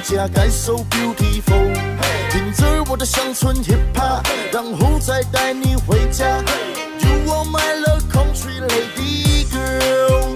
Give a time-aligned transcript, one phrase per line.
[0.00, 1.74] 家盖 so beautiful，
[2.30, 6.24] 听着我的乡村 hip hop，然后再带你回家。
[7.00, 10.28] You are my love country lady girl。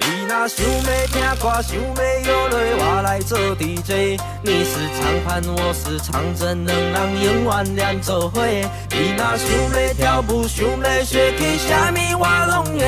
[0.00, 1.82] 你那想要听歌，想要
[2.20, 4.20] 有泪，我来做 DJ。
[4.42, 8.40] 你是长盘，我是长针，两人永远连做伙。
[8.44, 12.80] 你那想要跳舞，想要学起啥物，我拢会。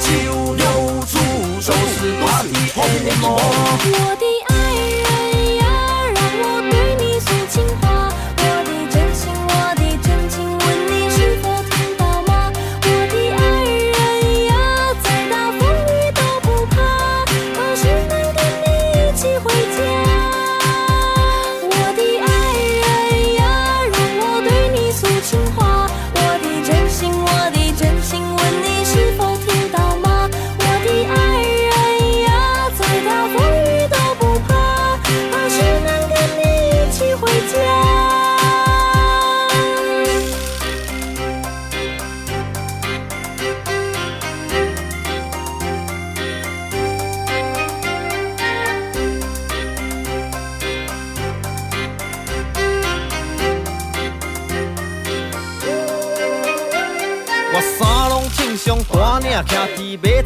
[0.00, 0.64] 酒牛
[1.06, 1.18] 猪
[1.66, 2.46] 都是大地
[3.04, 3.24] 的梦。
[3.32, 4.22] 我的。
[4.44, 4.53] 骑马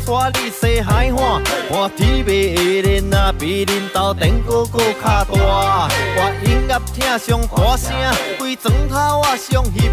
[0.09, 5.89] 带你西海岸，看天袂下人啊，比恁兜电锅搁较大。
[6.17, 7.93] 我音乐听上大声，
[8.39, 9.87] 规床头我上 h i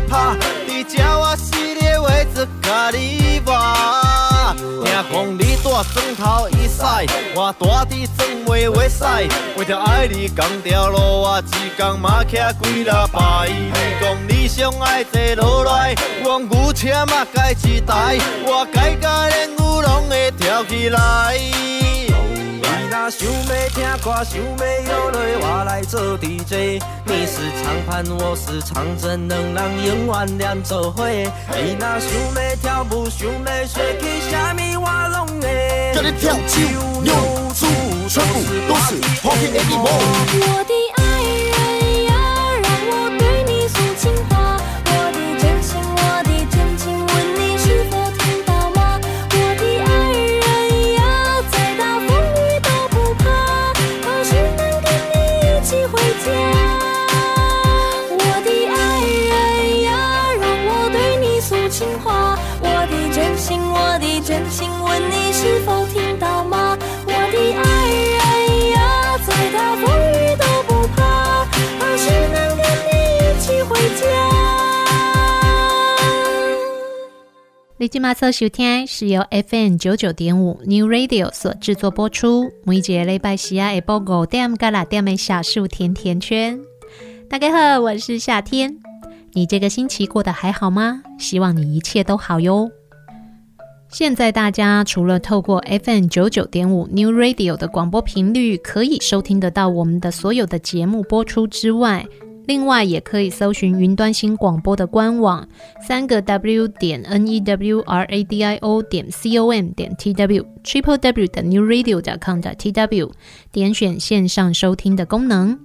[0.66, 3.52] 伫遮我死咧为只甲你活。
[4.86, 5.45] 听讲你
[5.78, 6.82] 我转头伊使，
[7.36, 9.04] 我大地砖袂会使。
[9.58, 13.50] 为着爱你，扛条路我一工嘛骑几落摆。
[13.50, 15.94] 你讲你上爱坐落来，
[16.24, 21.38] 我牛车嘛改一台，我改甲连牛拢会跳起来。
[22.98, 23.34] 那想要
[23.74, 26.82] 听歌，想要摇落，我来做 DJ。
[27.04, 31.06] 你是长盘，我是长针，两人永远连做伙。
[31.06, 35.92] 你那想要跳舞，想要学起虾米，我拢会。
[35.94, 36.56] 跟你跳酒
[37.02, 37.14] 牛
[37.54, 37.68] 猪，
[38.08, 38.34] 全部
[38.66, 39.84] 都是好听的一幕。
[40.40, 41.15] 我的爱。
[77.78, 82.50] 你今麦所收听是由 FM 九九点五 New Radio 所制作播出。
[82.64, 86.58] 每一个礼拜四啊，下晡五点到六点的小树甜甜圈。
[87.30, 88.78] 大家好，我是夏天。
[89.34, 91.04] 你这个星期过得还好吗？
[91.20, 92.72] 希望你一切都好哟。
[93.90, 102.08] 现在大家除了透过 FM 九九点五 New Radio 的广播频率可以收听得到我们的所有的节目播出之外，
[102.48, 105.48] 另外也可以搜寻云端新广播的官网，
[105.82, 109.96] 三个 W 点 N E W R A D I O 点 C O M 点
[109.98, 113.12] T W Triple W 的 New Radio 点 com 的 T W，
[113.52, 115.60] 点选线上收听的功能，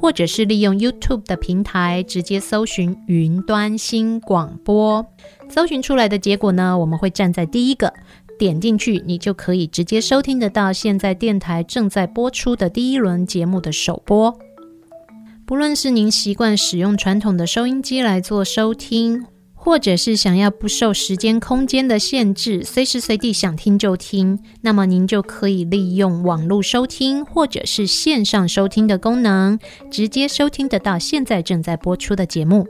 [0.00, 5.06] 或者是利用 YouTube 的平台直接搜寻云端新广播。
[5.48, 7.92] 搜寻出来的结果呢，我们会站在第一个，
[8.38, 14.36] 点进去，你就可以直接收听得到现在电台正在播出的第一轮节目的首播。
[15.46, 29.58] 不论是您习惯使用传统的收音机来做收听，或者是想要不受时间空间的限制，随时随地想听就听，那么您就可以利用网络收听或者是线上收听的功能，
[29.90, 32.66] 直接收听得到现在正在播出的节目。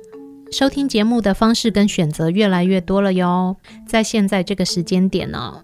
[0.50, 3.56] 收听节目的方式跟选择越来越多了哟。
[3.88, 5.62] 在现在这个时间点呢，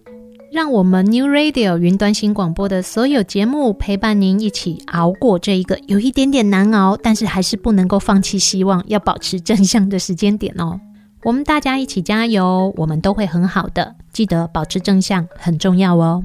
[0.53, 10.81] 让我们 New Radio 云端新广播的所有节目陪伴您一起熬过这一个有一点点难熬，但是还是不能够放弃希望，要保持正向的时间点哦。
[11.23, 13.95] 我们大家一起加油，我们都会很好的。
[14.13, 16.21] 记得保持正向很重要哦。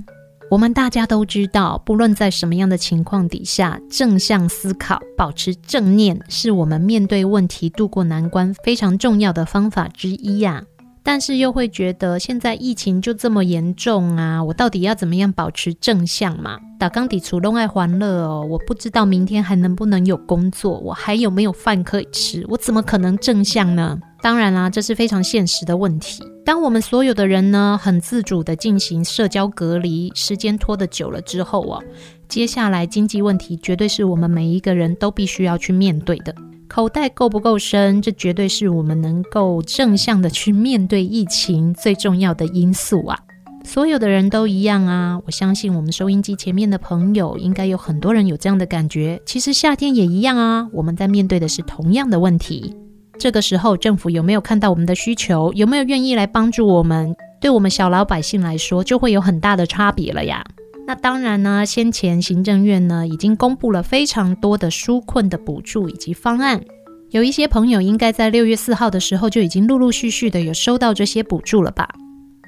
[0.49, 10.63] 我们大家都知道，不论在什么样的情况底下，正向思考、保持正念，是我们面对问题、度过难关非常重要的方法之一呀。
[11.07, 16.57] 但是又会觉得，现在疫情就这么严重啊，我到底要怎么样保持正向嘛？
[16.79, 23.99] 打钢底除弄爱欢乐哦，我不知道明天还能不能有工作，我还有没有饭可以吃，我怎么可能正向呢？
[24.23, 26.23] 当然啦，这是非常现实的问题。
[26.43, 31.79] 当我们所有的人呢，很自主地进行社交隔离，时间拖得久了之后啊，
[32.27, 36.33] 接下来经济问题绝对是我们每一个人都必须要去面对的。
[36.67, 43.17] 口袋够不够深，这绝对是我们能够正向的去面对疫情最重要的因素啊。
[43.63, 49.19] 所有的人都一样啊，我相信我们收音机前面的朋友，应该有很多人有这样的感觉。
[49.25, 52.75] 其实夏天也一样啊，我们在面对的是同样的问题。
[53.17, 55.51] 这个时候，政府有没有看到我们的需求？
[55.53, 57.15] 有没有愿意来帮助我们？
[57.39, 60.43] 对我们小老百姓来说，就会有很大的差别了呀。
[60.87, 66.63] 那当然呢，先前行政院呢已经公布了非常多的纾困的补助以及方案，
[67.09, 71.89] 有一些朋友应该在六月四号的时候就已经陆陆续续的有收到这些补助了吧？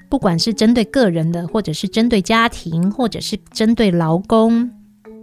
[0.08, 4.70] 不管是针对个人的，或者是针对家庭，或者是针对劳工，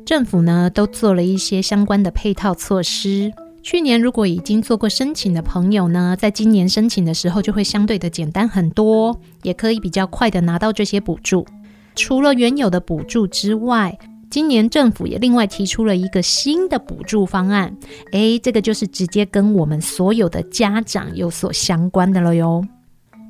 [0.05, 3.32] 政府呢都做了一些相关的配套措施。
[3.62, 11.46] 去年如果已经做过申请的朋友呢，在今年申请的时候就会相对的简单很多，也可以比较快的拿到这些补助。
[11.94, 13.96] 除了原有的补助之外，
[14.31, 17.76] 今年政府也另外提出了一个新的补助方案，
[18.12, 22.67] 诶，这个就是直接跟我们所有的家长有所相关的了哟。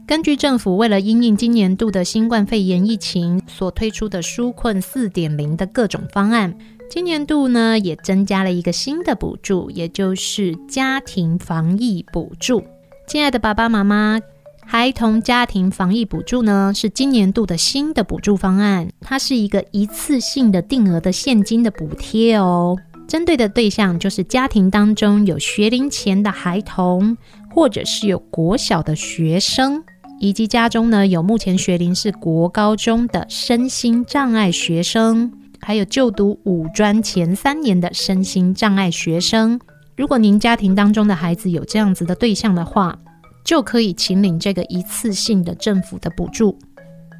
[0.07, 6.55] 根据政府为了因应今年度的新冠肺炎疫情所推出的纾困四点零的各种方案。
[6.91, 12.63] 今年度呢，也增加了一个新的补助，也就是家庭防疫补助。
[13.07, 14.21] 亲爱的爸爸妈妈，
[14.67, 22.77] 孩童家庭防疫补助呢，是今年度的新的补助方案，它是一个一次性的定额的现金的补贴哦。
[23.07, 27.17] 针对的对象就是家庭当中有学龄前的孩童，
[27.51, 29.83] 或者是有国小的学生，
[30.19, 35.31] 以及家中呢有目前学龄是国高中的身心障碍学生。
[35.61, 39.59] 还有就读五专前三年的身心障碍学生，
[39.97, 42.99] 如果您家庭当中的孩子有这样子的对象的话，
[43.45, 46.59] 就可以请领这个一次性的政府的补助。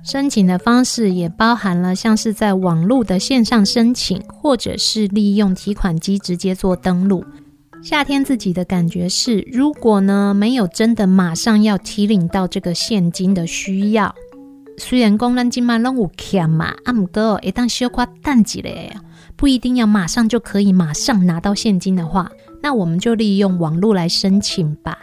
[0.03, 7.25] 申请的方式也包含了像是在网络的线上申请，或者是利用提款机直接做登录。
[7.83, 14.15] 夏天自己的感觉是，如果呢没有真的马上要提领到这个现金的需要。
[14.77, 19.03] 虽然讲咱今嘛拢有欠嘛，啊，姆哥一旦小可等一下，
[19.37, 22.31] 不一定要马上就可以马上拿到现金的话，
[22.63, 24.99] 那我们就利用网络来申请吧。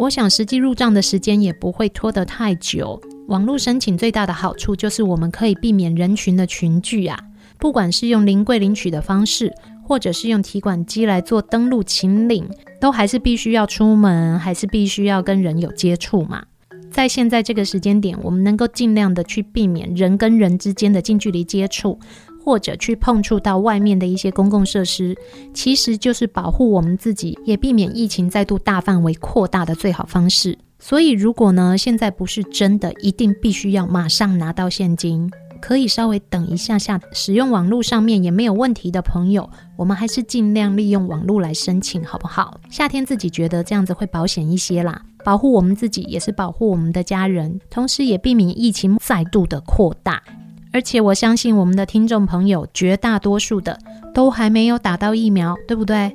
[0.00, 2.98] 我想实际入账的时间也不会拖得太久。
[3.28, 7.18] 网络申请最大的好处就是我们可以避免人群的群聚啊，
[7.58, 9.52] 不管是用临柜领取的方式，
[9.86, 12.48] 或者是用提款机来做登录请领，
[12.80, 16.44] 都还是必须要出门，还是必须要跟人有接触嘛。
[16.90, 22.00] 在现在这个时间点，我们能够尽量的去避免人跟人之间的近距离接触，
[22.44, 25.16] 或者去碰触到外面的一些公共设施，
[25.52, 30.56] 其实就是保护我们自己，也避免疫情再度大范围扩大的最好方式。
[30.78, 35.30] 所以，如果呢，现在不是真的一定必须要马上拿到现金，
[35.60, 42.58] 可以稍微等一下下，使用网络上面也没有问题的朋友，我们还是尽量利用网络来申请，好不好？
[42.70, 50.22] 夏天自己觉得这样子会保险一些啦，保护我们自己，也是保护我们的家人，同时也避免疫情再度的扩大。
[50.72, 53.78] 而且我相信我们的听众朋友绝大多数的
[54.14, 56.12] 都还没有打到疫苗，对不对？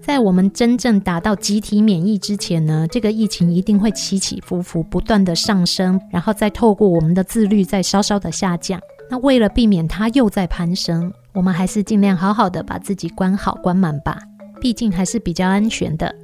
[0.00, 8.80] 在我们真正达到集体免疫之前呢，这个疫情一定会起起伏伏，不断的上升，然后再透过我们的自律再稍稍的下降。
[9.10, 14.18] 那为了避免它又在攀升，我们还是尽量好好的把自己关好关满吧，
[14.60, 16.14] 毕竟还是比较安全的。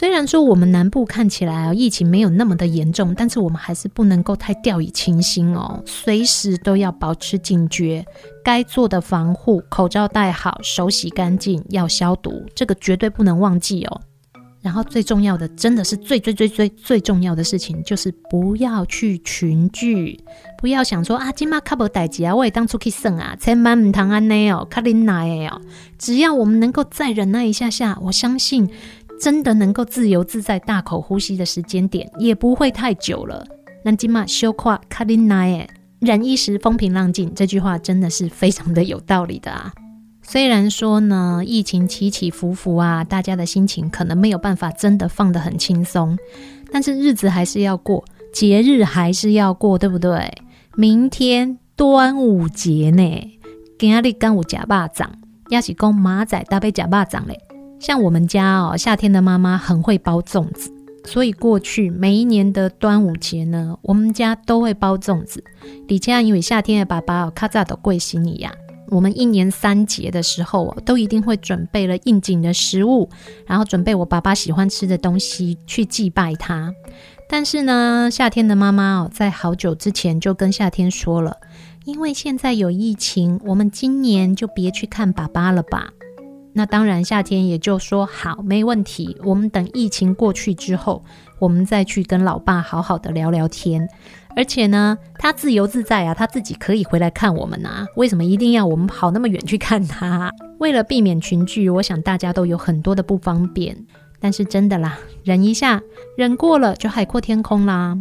[0.00, 8.02] 虽然说我们南部看起来啊，疫情没有那么的严重，但是我们还是不能够太掉以轻心哦，随时都要保持警觉，
[8.42, 14.00] 该做的防护，口罩戴好，手洗干净，要消毒，这个绝对不能忘记哦。
[14.62, 20.18] 然后最重要的，真的是最最最最最重要的事情，就是不要去群聚，
[20.58, 25.60] 不要想说啊，今嘛卡不代志啊，我也当初去省啊，千万唔通安内哦，卡林奈哦，
[25.98, 28.68] 只要我们能够再忍耐一下下，我相信。
[29.20, 33.46] 真的能够自由自在、大口呼吸的时间点也不会太久了。
[33.84, 35.68] 那今嘛修跨卡林奈，
[36.00, 39.72] 忍一时风平浪静，这句话真的是非常的有道理的啊。
[40.22, 46.16] 虽然说呢，疫情起起伏伏啊，大家的心情可能没有办法真的放得很轻松，
[46.72, 50.32] 但是日子还是要过，节日还是要过，对不对？
[50.76, 53.38] 明天端午节呢，
[53.78, 55.10] 今日端午假巴掌，
[55.50, 57.38] 要是讲马仔搭配假巴掌嘞。
[57.80, 60.70] 像我们家哦，夏天的妈妈很会包粽子，
[61.06, 65.42] 所以过去每一年的端午节呢，我们家都会包粽子。
[65.88, 68.52] 李佳因为夏天的爸爸哦，卡扎的贵心里呀，
[68.90, 73.08] 我们一年三节的时候哦，都一定会准备了应景的食物，
[73.46, 76.74] 然后准备我爸爸喜欢吃的东西去祭拜他。
[77.30, 81.38] 但是呢，夏天的妈妈哦，在好久之前就跟夏天说了，
[81.86, 85.90] 因为现在有疫情，我们今年就别去看爸爸了吧。
[86.60, 89.16] 那当然，夏天也就说好，没问题。
[89.24, 91.02] 我们等疫情过去之后，
[91.38, 93.88] 我们再去跟老爸好好的聊聊天。
[94.36, 97.86] 而且呢，他自由自在啊，他自己可以回来看我们啊。
[97.96, 100.30] 为什么一定要我们跑那么远去看他？
[100.60, 103.74] 为了避免群聚，我想大家都有很多的不方便。
[104.20, 105.80] 但是真的啦，忍一下，
[106.14, 107.96] 忍过了就海阔天空啦。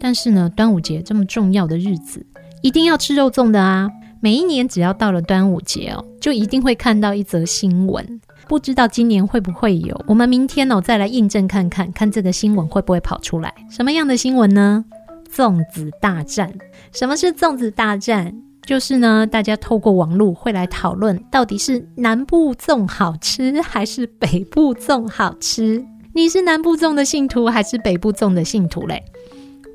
[0.00, 2.24] 但是呢，端午节这么重要的日子，
[2.62, 3.90] 一定要吃肉粽的啊。
[4.24, 8.20] 每一年只要到了端午节哦，就一定会看到一则新闻。
[8.46, 10.00] 不知道今年会不会有？
[10.06, 13.52] 我们明天哦再来印证看看，看这个新闻会不会跑出来？
[13.68, 14.84] 什么样的新闻呢？
[15.28, 16.54] 粽子大战。
[16.92, 18.32] 什么是粽子大战？
[18.64, 25.84] 就是呢，大家透过网络会来讨论，到底是南部粽好吃还是北部粽好吃？
[26.14, 29.02] 你是南部粽的信徒还是北部粽的信徒嘞？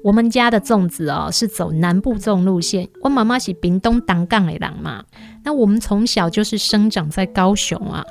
[0.07, 2.87] 我们家的粽子哦，是走南部粽路线。
[3.01, 5.03] 我妈妈是屏东东港的人嘛，
[5.43, 8.05] 那我们从小就是生长在高雄啊，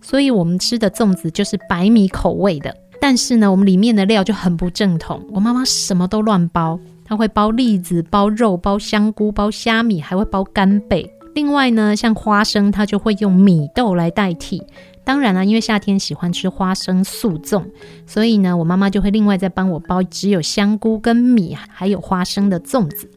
[0.00, 2.74] 所以我们吃的粽子就是白米口味的。
[2.98, 5.22] 但是呢，我们里面的料就很不正统。
[5.34, 11.12] 我妈妈什么都乱包，她会包栗子、包肉、包香菇、包虾米，还会包干贝。
[11.34, 14.62] 另外呢，像花生，她就会用米豆来代替。
[15.04, 17.64] 当然了，因为夏天喜欢吃花生素粽，
[18.06, 23.10] 所以呢，我妈妈就会另外再帮我包只有香菇跟米还有花生的粽子。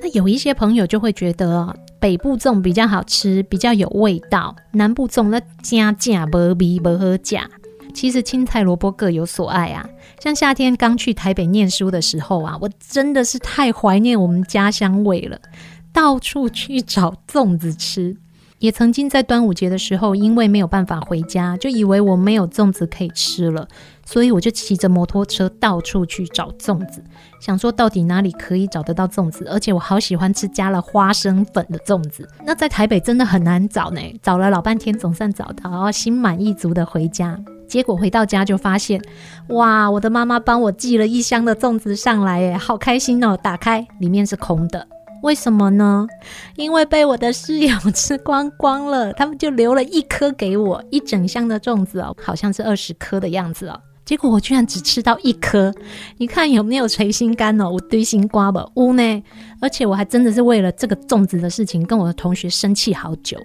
[0.00, 7.48] 那有一些朋友就会觉得北部粽比较好吃，比较有味道，南部粽那加价无味无好价。
[7.92, 9.84] 其实青菜萝卜各有所爱啊。
[10.20, 15.38] 像夏天刚去台北念书的时候啊，我真的是太怀念我们家乡味了，
[15.92, 18.16] 到处去找粽子吃。
[18.58, 23.68] 也曾经在端午节的时候，因为没有办法回家，就以为我没有粽子可以吃了，
[24.04, 27.02] 所以我就骑着摩托车到处去找粽子，
[27.40, 32.28] 想说到底哪里可以找得到粽子，而且我好喜欢吃加了花生粉的粽子。
[32.44, 37.38] 那在台北真的很难找呢，找了老半天总算找到，然后心满意足的回家。
[37.68, 39.00] 结果回到家就发现，
[39.50, 43.36] 哇，我的妈妈帮我寄了一箱的粽子上来，哎，好开心哦！
[43.36, 44.88] 打开里面是空的。
[45.22, 46.06] 为什么呢？
[46.56, 53.80] 因为被我的室友吃光光了， 他们就留了一颗给我，一整箱的粽子哦，好像是二十颗的样子哦。
[54.04, 55.70] 结果我居然只吃到一颗，
[56.16, 57.68] 你看有没有捶心肝哦？
[57.68, 59.22] 我堆心瓜吧，乌呢？
[59.60, 63.38] 而且我还真的是为了这个粽子的事情跟我的同学生气好久。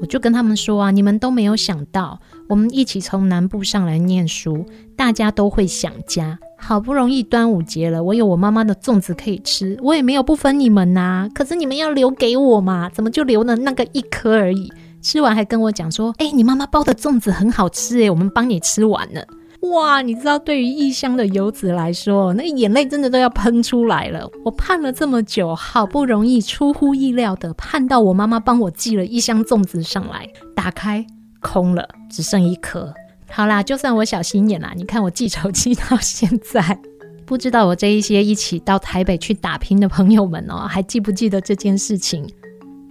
[0.00, 2.18] 我就跟他们说啊，你们都没有想到，
[2.48, 4.64] 我们一起从南部上来念书，
[4.96, 6.38] 大家都会想家。
[6.56, 12.90] 好不容易端午节了，我有我妈妈的粽子可以吃，我也没有不分你们呐、可是你们要留给我嘛？
[12.90, 14.72] 怎么就留了那个一颗而已？
[15.02, 19.24] 吃完还跟我讲说：“哎、你妈妈包的粽子很好吃哎，我们帮你吃完了。”
[19.70, 24.28] 哇，你知道，对于异乡的游子来说，那眼泪真的都要喷出来了。
[24.44, 31.04] 我盼了这么久，好不容易出乎意料的盼到我妈妈帮我寄了一箱粽子上来，打开
[31.40, 32.92] 空了，只剩一颗。
[33.30, 36.78] 好啦，就算我小心眼啦，你看我记仇记到现在。
[37.26, 42.24] 不知道我这一些一起到台北去打拼的朋友们哦，还记不记得这件事情？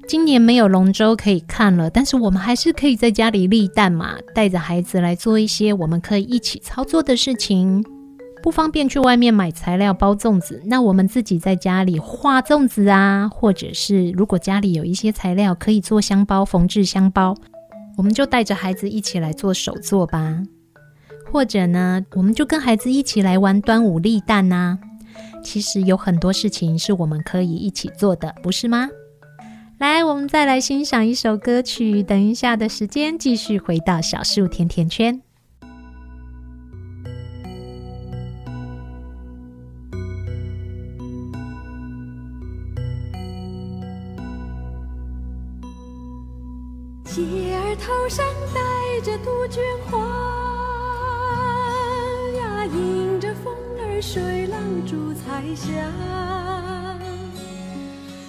[0.08, 7.84] 今年没有龙舟可以看了，但是我们还是可以在家里立蛋嘛，带着孩子来做一些我们可以一起操作的事情。
[8.44, 17.36] 不方便去外面买材料包粽子，那我们自己在家里画粽子啊，或者是如果家里有一些材料可以做香包、缝制香包，
[17.98, 20.42] 我们就带着孩子一起来做手作吧。
[21.32, 24.78] 或者呢，我们就跟孩子一起来玩端午立蛋呐。
[25.44, 28.90] 其实有很多事情是我们可以一起做的，不是吗？
[29.78, 32.02] 来，我们再来欣赏一首歌曲。
[32.02, 35.22] 等一下的时间，继续回到小树甜甜圈。
[47.16, 47.22] 姐
[47.56, 48.60] 儿头上戴
[49.00, 49.98] 着杜鹃花
[52.36, 52.66] 呀。
[52.66, 55.72] 迎着风儿水浪逐彩霞，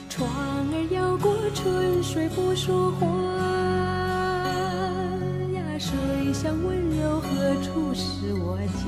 [0.09, 3.09] 船儿摇过春水不说话
[5.52, 7.26] 呀，水乡温柔何
[7.64, 8.87] 处是我家？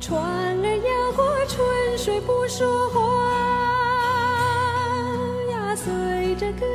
[0.00, 2.98] 船儿摇过春水不说话
[5.52, 6.66] 呀，随着歌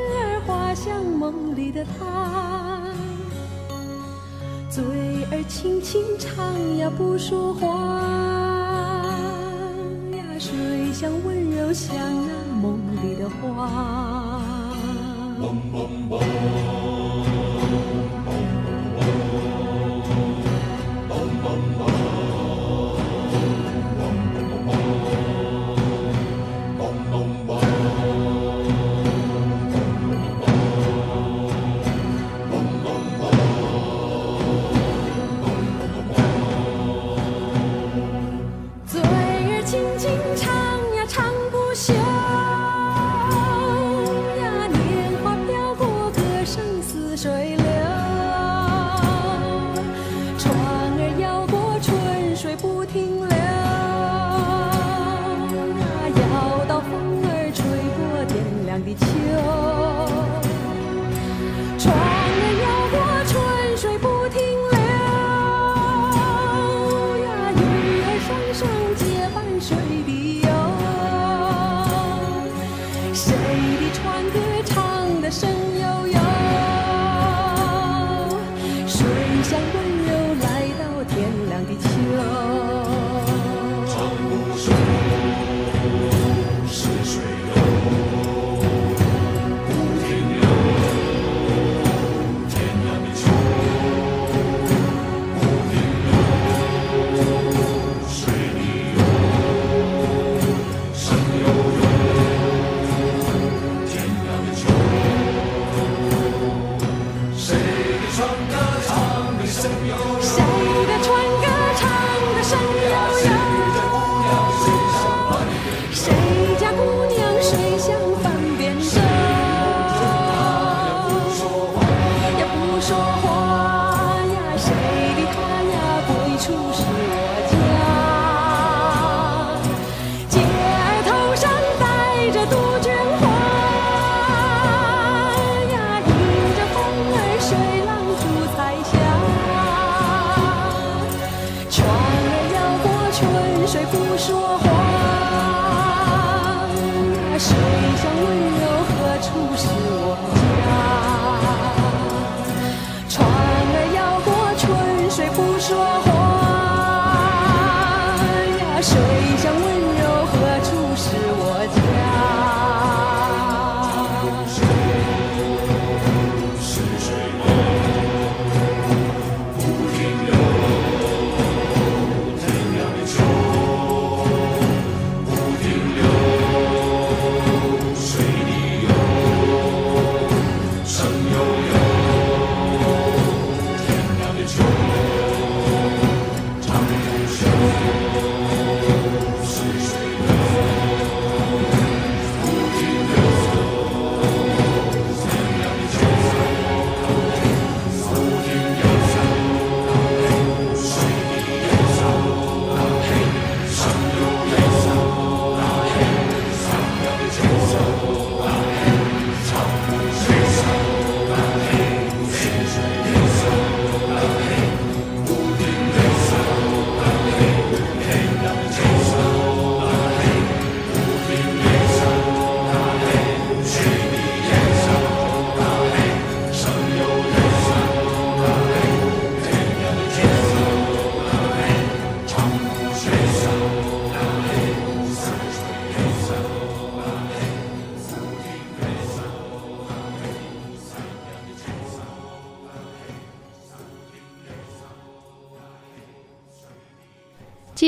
[0.74, 2.82] 像梦里的他。
[4.70, 4.84] 嘴
[5.32, 7.68] 儿轻轻唱呀，不说话
[10.12, 14.33] 呀，水乡温柔像那梦里的花。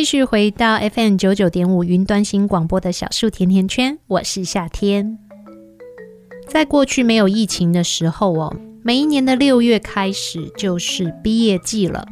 [0.06, 5.18] 续回到 FM 九九点五云端新广播的小树甜甜圈，我是夏天。
[6.48, 12.06] 在过去没有疫情的时候哦，每一年的六月开始就是毕业季了。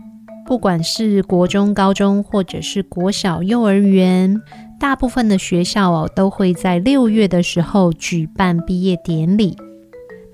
[0.46, 4.42] 不管是国中、高中，或者是国小、幼儿园，
[4.80, 9.56] 大部分的学校哦，都会在六月的时候举办毕业典礼。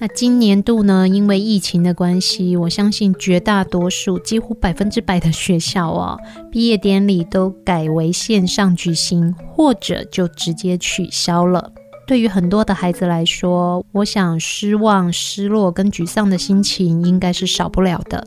[0.02, 6.18] 那今年度呢，因为疫情的关系，我相信绝大多数，几乎百分之百的学校哦，
[6.50, 11.74] 毕业典礼都改为线上举行，或者就直接取消了。
[12.08, 18.26] 对于很多的孩子来说，我想失望、失落跟沮丧的心情应该是少不了的。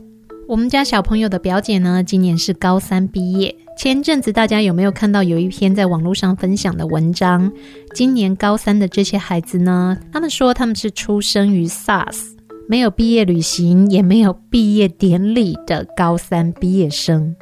[0.53, 3.55] 我们家小朋友的表姐呢，今年是高三毕业。
[3.75, 7.51] 前阵子大家有没有看到有一篇在网络上分享的文章？
[7.95, 12.35] 今年高三的这些孩子呢，他们说他们是出生于 SARS，
[12.69, 17.35] 没有毕业旅行，也没有毕业典礼的高三毕业生。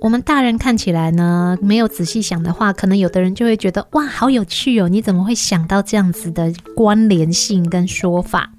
[0.00, 4.88] 我们大人看起来呢，没有仔细想的话，可能有的人就会觉得哇，好有趣哦！
[4.88, 8.50] 你怎么会想到这样子的关联性跟说法？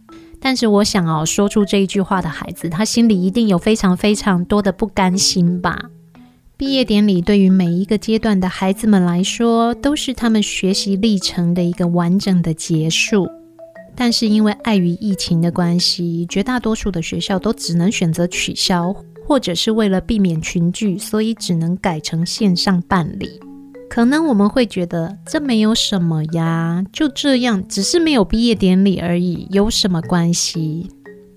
[0.42, 5.86] 但是我想哦，说出这一句话的孩子，他心里一定有非常非常多的不甘心吧。
[6.56, 13.30] 毕业典礼对于每一个阶段的孩子们来说，都是他们学习历程的一个完整的结束。
[13.96, 23.40] 但是因为碍于疫情的关系，绝大多数的学校都只能选择取消，或者是为了避免群聚，所以只能改成线上办理。
[23.90, 30.90] 可能我们会觉得这没有什么呀，就这样，只是没有毕业典礼而已，有什么关系？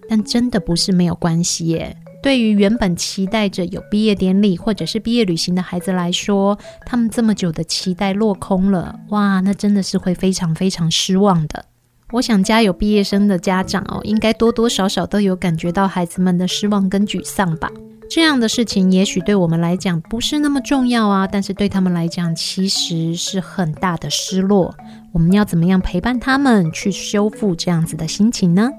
[0.08, 1.96] 但真的不是没有关系耶。
[2.22, 11.64] 对于原本期待着有毕业典礼或者是毕业旅行的孩子来说，他们这么久的期待落空了，哇，那真的是会非常非常失望的。
[12.12, 17.70] 我想家有毕业生的家长哦，应该多多少少都有感觉到孩子们的失望跟沮丧吧。
[18.14, 24.74] 这样的事情也许对我们来讲不是那么重要啊，但是对他们来讲其实是很大的失落。
[25.12, 28.70] 我们要怎么样陪伴他们去修复这样子的心情呢？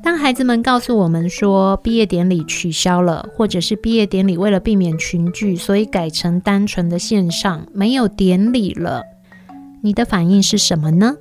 [0.00, 9.02] 当孩子们告诉我们说毕业典礼取消了，或者是毕业典礼为了避免群聚，所以改成单纯的线上，没有典礼了，
[9.82, 11.16] 你的反应是什么呢？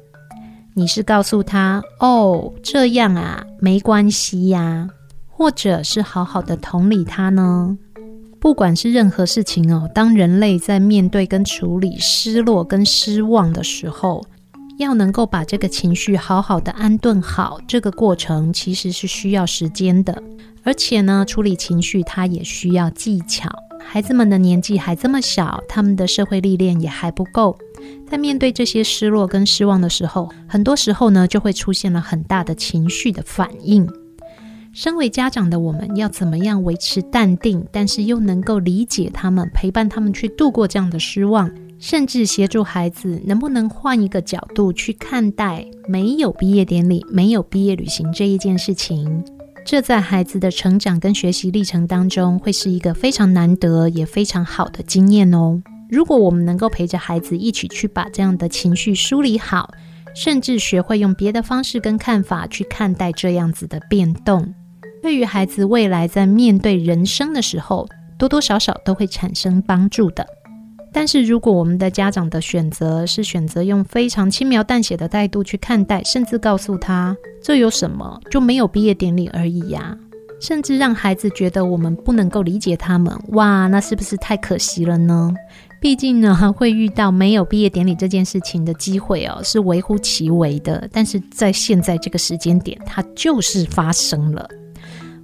[0.75, 4.87] 你是告诉他哦，这样啊，没关系呀。
[5.41, 7.75] 或者是好好的同理他呢？
[8.39, 14.23] 不管是任何事情哦，当人类在面对跟处理失落跟失望的时候，
[14.77, 20.21] 要能够把这个情绪好好的安顿好，这个过程其实是需要时间的。
[20.61, 23.49] 而且呢，处理情绪它也需要技巧。
[23.83, 27.57] 孩子们的年纪还这么小，他们的社会历练也还不够，
[28.07, 33.89] 在面对这些失落跟失望的时候，很多时候呢，就会出现了很大的情绪的反应。
[34.73, 49.23] 身为家长的我们要怎么样维持淡定，但是又能够理解他们，陪伴他们去度过这样的失望，甚至协助孩子能不能换一个角度去看待没有毕业典礼、没有毕业旅行这一件事情？
[49.65, 55.61] 这在孩子的成长跟学习历程当中，会是一个非常难得也非常好的经验哦。
[55.89, 59.69] 如果我们能够陪着孩子一起去把这样的情绪梳理好，
[60.15, 64.53] 甚至学会用别的方式跟看法去看待这样子的变动。
[65.01, 67.87] 对于孩子未来在面对人生的时候，
[68.17, 70.25] 多多少少都会产生帮助的。
[70.93, 79.97] 但是如果我们的家长的选择是选择用非常轻描淡写的态度去看待，甚至告诉他这有什么，就没有毕业典礼而已呀，
[80.41, 85.31] 甚至让孩子觉得我们不能够理解他们，哇，那是不是太可惜了呢？
[85.79, 90.87] 毕竟呢， 会遇到没有毕业典礼这件事情的机会哦，是微乎其微的。
[90.91, 94.47] 但是在现在这个时间点，它就是发生了。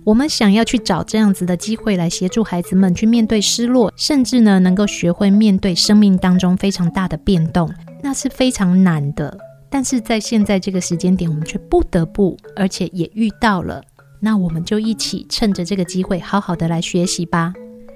[0.07, 7.69] 我们想要去找这样子的机会来协助孩子们去面对失落，甚至呢能够学会面对生命当中非常大的变动，
[8.01, 9.37] 那是非常难的。
[9.69, 13.83] 但是在现在这个时间点，我们却不得不，而且也遇到了。
[14.21, 17.53] 那我们就一起趁着这个机会，好好的来学习吧。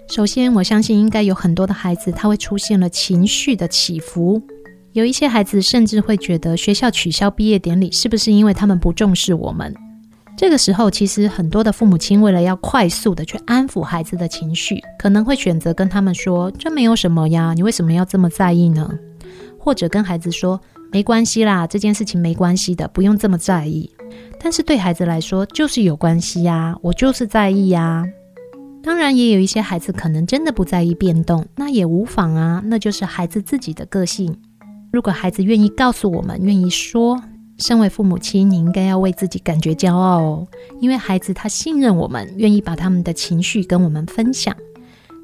[0.09, 4.43] 首先，我相信应该有很多的孩子他会出现了情绪的起伏，
[4.91, 9.73] 有一些孩子甚至会觉得学校取消毕业典礼是不是因为他们不重视我们？
[10.41, 18.91] 这个时候，其实很多的父母亲为了要快速的去安抚孩子的情绪，可能会选择跟他们说：“这没有什么呀，你为什么要这么在意呢？”
[19.59, 20.59] 或者跟孩子说
[20.91, 23.87] ：“没关系啦，这件事情没关系的，不用这么在意。”
[24.41, 28.03] 但是对孩子来说，就是有关系呀，我就是在意呀。
[28.81, 34.35] 当然，也有一些孩子可能真的不在意变动，那也无妨啊，那就是孩子自己的个性。
[34.91, 37.21] 如果孩子愿意告诉我们，愿意说。
[37.61, 40.47] 身为父母亲，你应该要为自己感觉骄傲哦，
[40.81, 44.53] 因为孩子他信任我们，愿意把他们的情绪跟我们分享。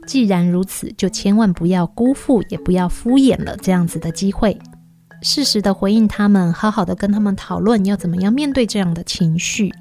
[0.05, 4.57] 既然如此，就千万不要辜负，也不要敷衍了这样子的机会。
[5.23, 9.73] 适时的回应他们，好好的跟他们讨论要怎么样面对这样的情绪。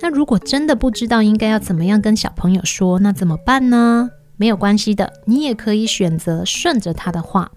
[0.00, 4.08] 那如果真的不知道应该要怎么样跟小朋友说，那怎么办呢？
[4.36, 7.50] 没有关系的，你也可以选择顺着他的话。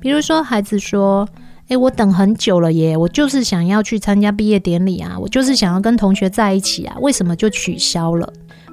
[0.00, 1.28] 比如说，孩子说
[1.68, 8.30] ：“诶，我等很久了耶，我就是想要去参加毕业典礼啊，我就是想要跟同学在一起啊，为什么就取消了？”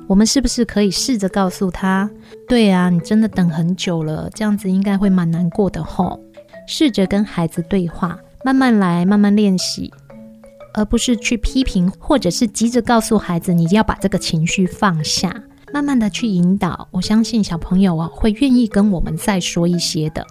[0.08, 2.10] 我们是不是可以试着告诉他
[2.50, 6.20] ：“对啊，你真的等很久了，这样子应该会蛮难过的吼。”
[6.68, 9.90] 试着跟孩子对话，慢慢来，慢慢练习，
[10.74, 15.34] 而不是去批评，或者是急着告诉孩子你要把这个情绪放下，
[15.74, 16.86] 慢慢的去引导。
[16.92, 20.28] 我相信小朋友啊会愿意跟我们再说一些的。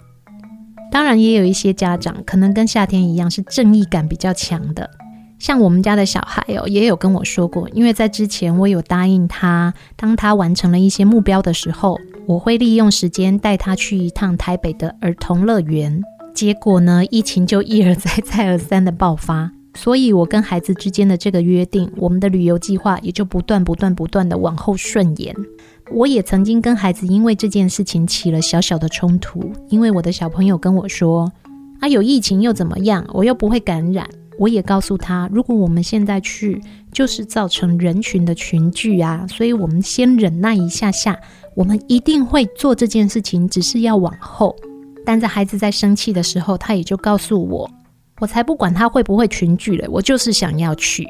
[0.91, 4.91] 当然，也有一些家长可能跟夏天一样，是正义感比较强的。
[5.39, 16.03] 像我们家的小孩哦，也有跟我说过，因为在之前我有答应他，当他完成了一些目标的时候，我会利用时间带他去一趟台北的儿童乐园。
[16.35, 25.35] 结果呢，疫情就一而再、再而三的爆发，所以我跟孩子之间的这个约定，我们的旅游计划也就不断、不断、不断的往后顺延。
[25.93, 31.31] 我也曾经跟孩子因为这件事情起了小小的冲突，因为我的小朋友跟我说
[31.81, 33.05] ：“啊，有疫情又怎么样？
[33.13, 41.19] 我又不会感染。”我也告诉他，如果我们现在去，就是造成人群的群聚啊，所以我们先忍耐一下下，
[41.55, 44.57] 我们一定会做这件事情，只是要往后。
[45.05, 47.71] 但在孩子在生气的时候，他也就告诉我，
[48.19, 51.07] 我才不管他会不会群聚了，我就是想要去。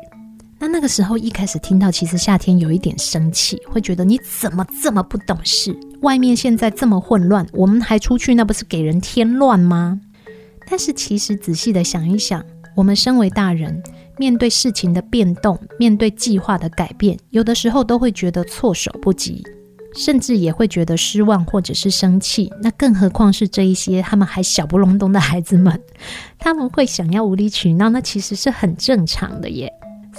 [0.60, 5.74] 那那个时候一开始听到，其实夏天有一点生气，会觉得你怎么这么不懂事？
[6.02, 9.98] 外面现在这么混乱，我们还出去，那不是给人添乱吗？
[10.68, 12.44] 但是其实仔细的想一想。
[12.76, 13.82] 我们身为大人，
[14.16, 19.42] 面对事情的变动，面对计划的改变，有的时候都会觉得措手不及，
[19.96, 22.50] 甚至也会觉得失望或者是生气。
[22.62, 25.78] 那更何况是这一些他们还小不隆冬的孩子们，
[26.38, 29.70] 他们会想要无理取闹，那其实是很正常的耶。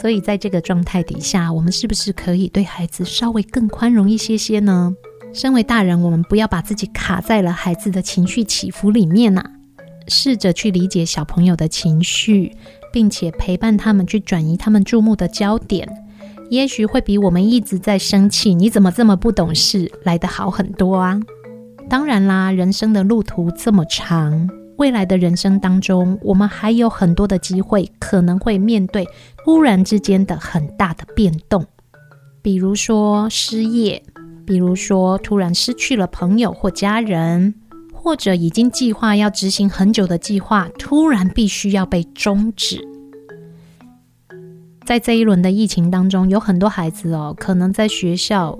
[0.02, 4.92] 所以在这个状态底下，我们是不是可以对孩子稍微更宽容一些些呢？
[5.32, 9.52] 身为大人，我们不要把自己卡在了孩子的情绪起伏里面呐、啊。
[10.08, 12.52] 试着去理解小朋友的情绪，
[12.92, 15.88] 并且陪伴他们去转移他们注目的焦点，
[16.50, 21.20] 也许会比我们一直在生气“你怎么这么不懂事”来得好很多啊！
[21.88, 24.50] 当然啦，人生的路途这么长，
[24.82, 29.08] 未来的人生当中，我们还有很多的机会，可能会面对
[29.46, 31.64] 突然之间的很大的变动，
[32.42, 34.02] 比如说失业，
[34.44, 37.54] 比如说突然失去了朋友或家人。
[37.94, 42.84] 或者已经计划要执行很久的计划，突然必须要被终止。
[44.84, 48.58] 在这一轮的疫情当中，有很多孩子哦，可能在学校，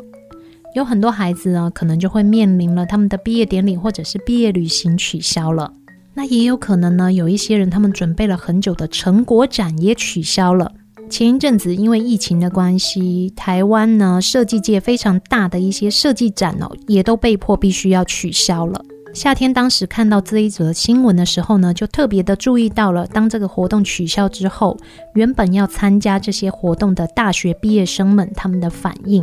[0.76, 5.74] 有很多孩子呢，可能就会面临了他们的毕业典礼或者是毕业旅行取消了。
[6.14, 10.72] 那也有可能呢，有一些人他们准备了很久的成果展也取消了。
[11.10, 18.82] 前一阵子因为疫情的关系，台湾呢设计界非常大的一些设计展哦，也都被迫必须要取消了。
[19.14, 24.78] 夏天当时看到这一则新闻的时候呢，就特别的注意到了，当这个活动取消之后，
[25.16, 29.22] 原本要参加这些活动的大学毕业生们他们的反应，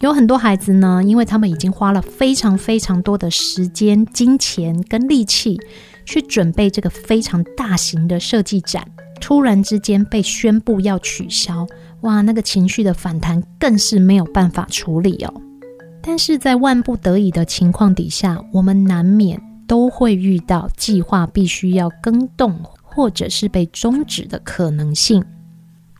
[0.00, 5.58] 有很多孩子呢，因为他们已经花了非常非常多的时间、金钱跟力气
[6.10, 8.84] 去准备这个非常大型的设计展，
[9.20, 11.64] 突然之间被宣布要取消，
[12.00, 15.32] 哇，那个情绪的反弹更是没有办法处理哦。
[16.02, 25.24] 但是在万不得已的情况底下，我们难免都会遇到计划必须要更动，或者是被终止的可能性。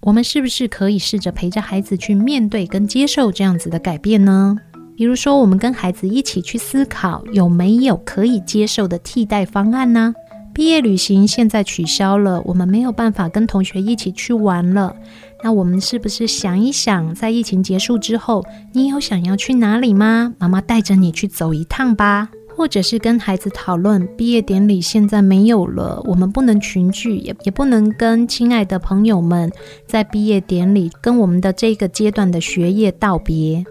[0.01, 4.57] 我们是不是可以试着陪着孩子去面对跟接受这样子的改变呢？
[5.01, 10.15] 比如说，我们跟孩子一起去思考，有没有可以接受的替代方案呢？
[10.53, 14.95] 毕业旅行现在取消了，我们没有办法跟同学一起去玩了。
[15.43, 20.35] 那我们是不是想一想，在疫情结束之后，你有想要去哪里吗？
[20.39, 22.29] 妈妈带着你去走一趟吧。
[22.55, 29.51] 或者是跟孩子讨论，毕业典礼现在没有了，我们不能群聚，也也不能跟亲爱的朋友们
[29.87, 33.65] 在毕业典礼跟我们的这个阶段的学业道别。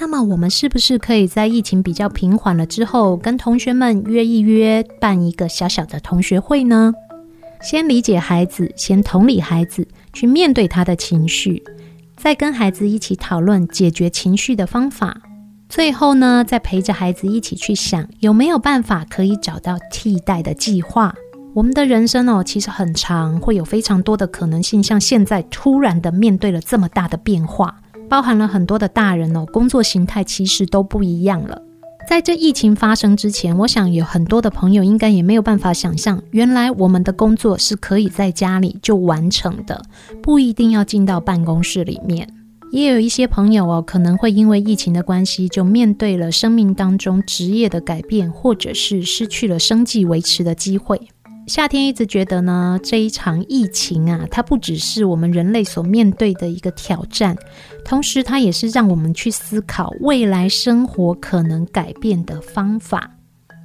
[0.00, 6.92] 那么，我们是不是可以在疫情比较平缓了之后，跟同学们约一约，办一个小小的同学会呢？
[7.60, 9.86] 先理解孩子，先同理孩子。
[10.12, 11.62] 去面对他的情绪，
[12.16, 15.16] 再跟孩子一起讨论解决情绪的方法。
[15.68, 21.14] 最后呢，再陪着孩子一起去想有没有办法可以找到替代的计划。
[21.54, 24.82] 我们的人生哦，其实很长，会有非常多的可能性。
[24.82, 31.62] 像现在突然的面对了这么大的变化，包含了很多的大人哦，工作形态其实都不一样了。
[32.08, 39.80] 在这疫情发生之前，我想有很多的朋友应该也没有办法想象，原来我们的工作是可以在家里就完成的，
[40.20, 42.28] 不一定要进到办公室里面。
[42.72, 51.00] 也有一些朋友哦，可能会因为疫情的关系，就面对了生命当中职业的改变，或者是失去了生计维持的机会。
[51.50, 57.36] 夏天一直觉得呢，这一场疫情啊，它不只是我们人类所面对的一个挑战，
[57.84, 63.10] 同时它也是让我们去思考未来生活可能改变的方法。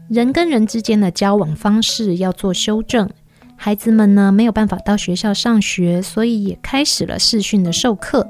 [0.09, 3.07] 人跟人之间的交往方式要做修正，
[3.55, 8.27] 孩子们呢，没有办法到学校上学，所以也开始了视讯的授课。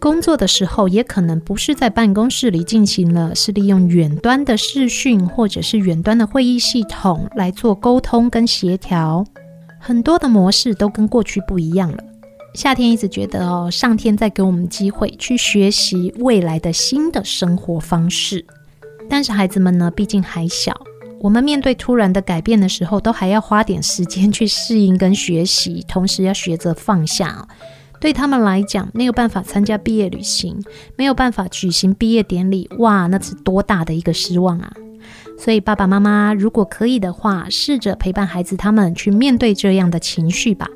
[0.00, 9.24] 工作的时候也可能不是在办公室里进行了，是利用远端的视讯或者是远端的会议系统来做沟通跟协调，
[9.80, 11.98] 很多的模式都跟过去不一样了。
[12.54, 18.46] 夏天一直觉得哦，上天在给我们机会去学习未来的新的生活方式，
[19.10, 20.72] 但是孩子们呢，毕竟还小，
[21.20, 27.46] 我们面对突然的改变的时候，都还要花点时间去适应跟学习，同时要学着放下。
[28.00, 30.62] 对他们来讲，没有办法参加毕业旅行，
[30.96, 34.72] 没有办法举行毕业典礼，哇，那是多大的一个失望啊！
[35.38, 40.68] 所以爸爸妈妈如果可以的话，试着陪伴孩子他们去面对这样的情绪吧，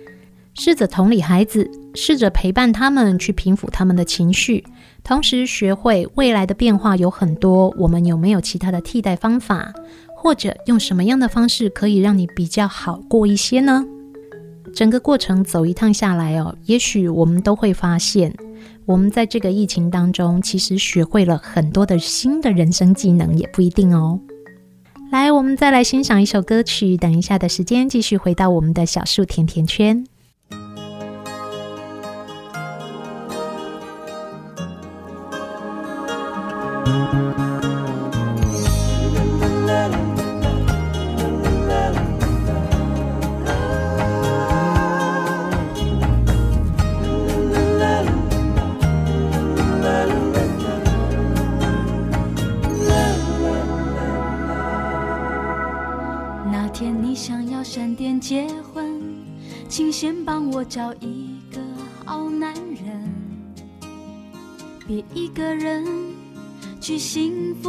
[0.55, 4.65] 试着同理孩子，试着陪伴他们去平复他们的情绪，
[5.05, 9.73] 同时学会未来的变化有很多，我们有没有其他的替代方法，
[10.17, 13.85] 或者用什么样的方式可以让你比较好过一些呢？
[14.75, 18.35] 整个过程走一趟下来哦，也许我们都会发现，
[18.87, 24.19] 我们在这个疫情当中，其实学会了很多的新的人生技能，也不一定哦。
[25.11, 30.05] 来，我们再来欣赏一首歌曲，等一下的时间继续回到我们的小树甜甜圈。
[60.75, 61.61] 找一个
[62.03, 63.05] 好男人，
[64.87, 65.85] 别一个人
[66.81, 67.69] 去幸福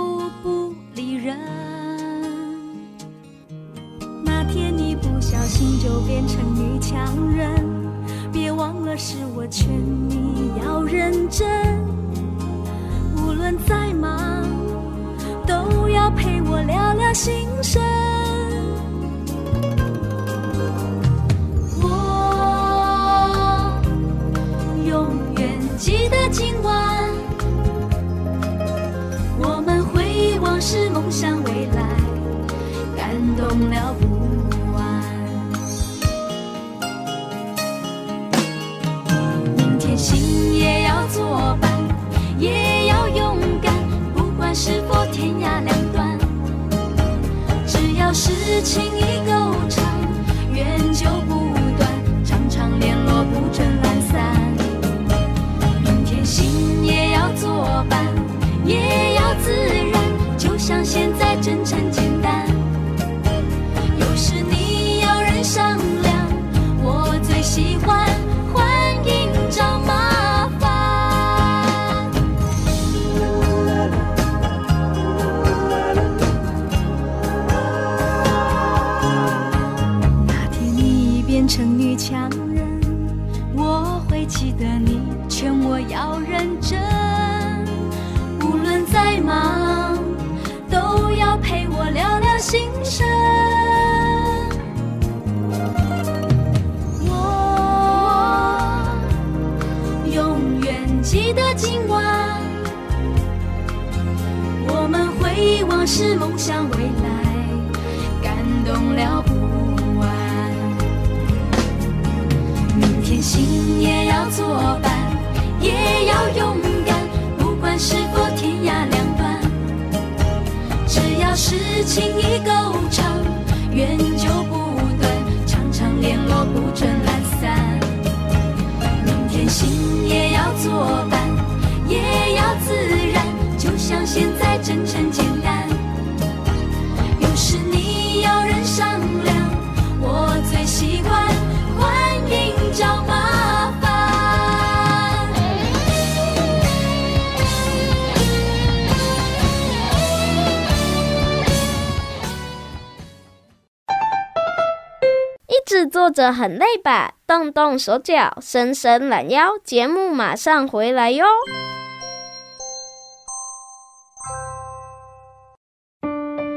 [156.24, 157.16] 着很累吧？
[157.28, 161.26] 动动手脚，伸伸懒腰，节目马上回来哟！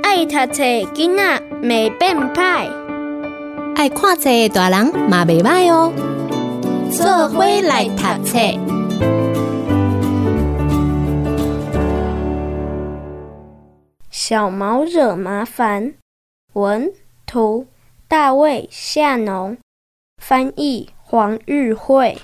[0.04, 2.70] 爱读册囡仔没变歹，
[3.74, 5.92] 爱看册大人嘛袂歹哦。
[6.92, 8.38] 做伙来读册，
[14.12, 15.94] 小毛惹麻烦，
[16.52, 16.92] 文
[17.26, 17.66] 图。
[18.08, 19.58] 大卫夏农
[20.22, 22.16] 翻译黄玉慧。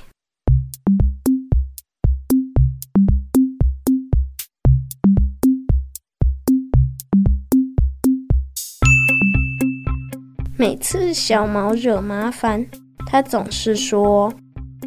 [10.56, 12.64] 每次小毛惹麻烦，
[13.04, 14.32] 他总是说：“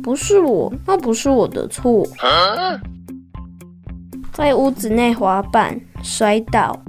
[0.01, 2.07] 不是我，那不是我的错。”
[4.31, 6.81] 在屋子内滑板摔倒，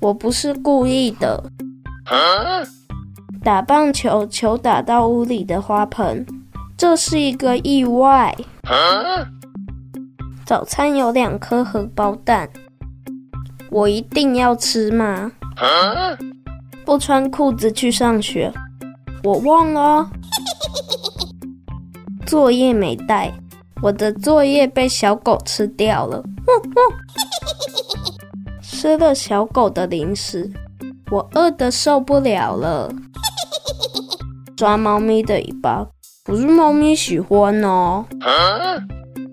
[0.00, 1.52] 我不是故意的。
[3.42, 6.26] 打棒球，球打到屋里的花盆，
[6.76, 8.36] 这是一个意外。
[10.44, 12.50] 早餐有两颗荷包蛋，
[13.70, 15.32] 我一定要吃吗？
[16.84, 18.52] 不穿裤子去上学，
[19.24, 20.10] 我忘了。
[22.26, 23.32] 作业没带，
[23.80, 26.22] 我的作业被小狗吃掉了。
[28.60, 30.50] 吃了小狗的零食，
[31.10, 32.92] 我饿得受不了了。
[34.60, 35.86] 抓猫咪的尾巴，
[36.22, 38.04] 不是猫咪喜欢哦。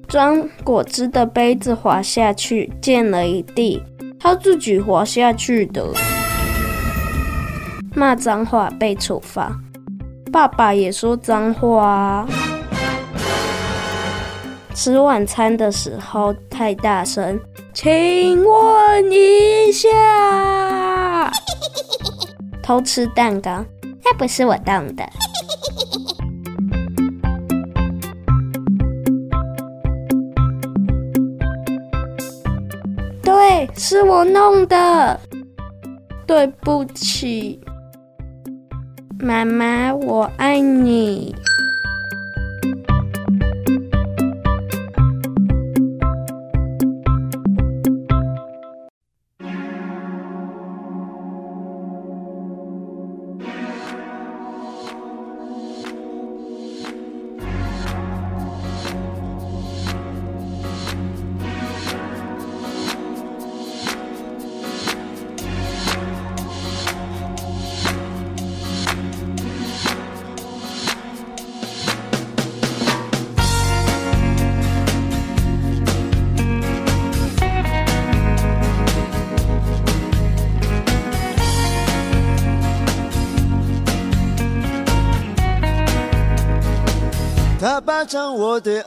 [0.07, 3.83] 装果汁的杯子滑下去，溅了一地，
[4.17, 5.85] 它自己滑下去的。
[7.93, 9.51] 骂脏话被处罚，
[10.31, 12.25] 爸爸也说脏话。
[14.73, 17.37] 吃晚餐的时候太大声，
[17.73, 21.29] 请问一下，
[22.63, 23.65] 偷吃蛋糕。
[24.09, 25.05] 那不是我动的，
[33.21, 35.19] 对，是我弄的，
[36.25, 37.59] 对不起，
[39.19, 41.35] 妈妈，我爱你。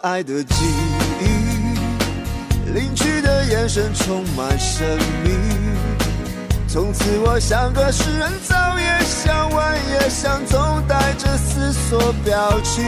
[0.03, 0.55] 爱的记
[1.21, 1.25] 忆，
[2.73, 5.31] 领取的眼神充满神秘。
[6.67, 12.83] 从此我像个诗人，早也想，晚也想，总带着思索表情。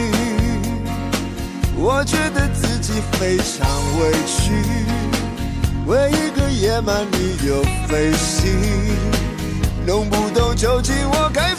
[1.75, 3.67] 我觉得自己非常
[3.99, 4.53] 委屈，
[5.85, 8.57] 为一个野蛮女友费心。
[9.85, 11.53] 弄不懂究竟我该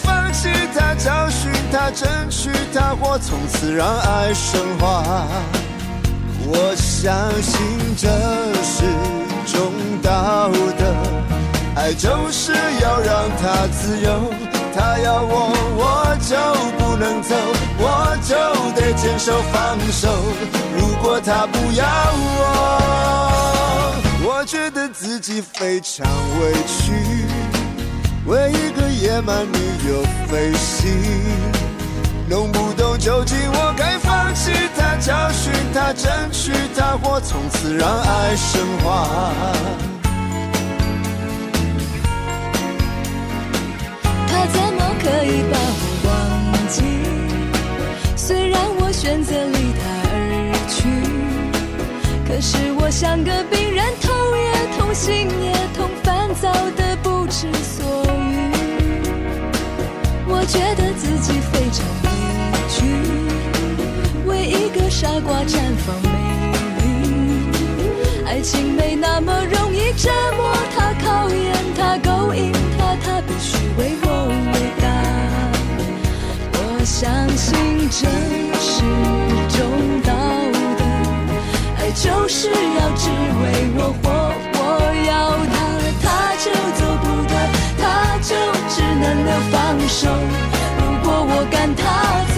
[0.75, 5.27] 他，教训他，争取他，或从此让爱升华。
[6.47, 7.57] 我相信
[7.97, 8.09] 这
[8.63, 8.85] 是
[9.47, 9.73] 种
[10.03, 10.95] 道德，
[11.75, 14.33] 爱就是要让他自由，
[14.77, 16.37] 他要我我就
[16.79, 17.35] 不能走，
[17.79, 18.35] 我就
[18.79, 20.09] 得坚守放手。
[20.77, 21.85] 如果他不要
[22.37, 23.95] 我，
[24.27, 26.07] 我觉得自己非常
[26.41, 27.25] 委屈。
[28.27, 30.91] 为一个野蛮女友飞行，
[32.29, 39.07] 弄不懂究竟我该放弃她，教训她，争取她，或从此让爱升华。
[44.27, 46.12] 他怎么可以把我忘
[46.68, 46.83] 记？
[48.16, 50.14] 虽然我选择离他而
[50.70, 50.89] 去，
[52.27, 58.14] 可是我像个病人，头也痛，心也痛，烦躁的不知所。
[60.47, 62.09] 觉得自己非常委
[62.69, 62.85] 屈，
[64.27, 66.09] 为一个傻瓜绽放美
[66.79, 66.83] 丽。
[68.27, 74.07] 爱情没那么容易折磨他，考验他，勾引他，他必须为我
[74.53, 74.87] 伟大。
[76.53, 77.55] 我相信
[77.91, 78.07] 这
[78.61, 78.83] 是
[79.57, 79.59] 种
[80.03, 80.13] 道
[80.79, 80.83] 德，
[81.79, 83.09] 爱就是要只
[83.41, 83.43] 为
[83.77, 84.05] 我活，
[89.51, 90.09] 放手。
[90.78, 92.34] 如果我我赶他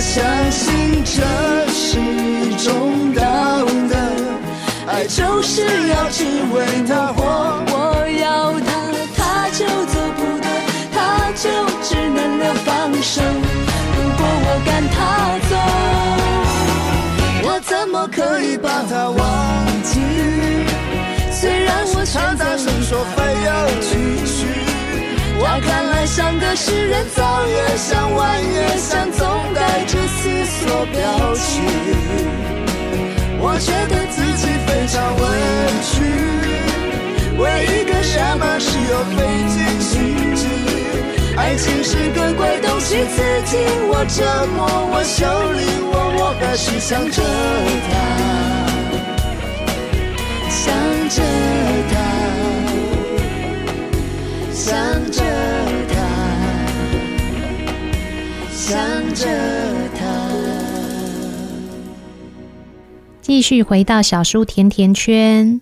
[0.00, 1.22] 相信这
[1.70, 1.98] 是
[2.64, 3.96] 种道德，
[4.86, 6.24] 爱就是要只
[6.54, 7.20] 为他活，
[7.66, 7.74] 我
[8.20, 8.68] 要他，
[9.16, 10.46] 他就做不得，
[10.94, 10.96] 他
[11.34, 11.50] 就
[11.82, 13.20] 只能留放手。
[13.22, 14.96] 如果我赶他
[15.50, 15.52] 走，
[17.42, 20.00] 我怎么可以把他忘记？
[21.32, 23.90] 虽然我选择声说非要继
[24.24, 24.46] 续，
[25.48, 31.00] 他看来像个诗人，早也想，晚也想，总带着思索表
[31.36, 31.64] 情。
[33.40, 35.24] 我觉得自己非常委
[35.88, 35.88] 屈，
[37.38, 39.16] 为一个什么事又费
[39.48, 39.90] 尽心
[40.36, 40.44] 机。
[41.38, 43.56] 爱情是个鬼东西，刺激
[43.88, 44.20] 我、折
[44.54, 44.58] 磨
[44.92, 45.24] 我、修
[45.56, 47.22] 理我，我还是想着
[47.88, 47.96] 他，
[50.50, 50.60] 想
[51.08, 51.16] 着
[51.90, 51.96] 他，
[54.52, 54.66] 想
[55.10, 55.17] 着
[58.68, 58.76] 想
[59.14, 59.26] 着
[59.96, 60.04] 他，
[63.22, 65.58] 继续回到小书甜甜圈，